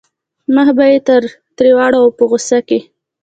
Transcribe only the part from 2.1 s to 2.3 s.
په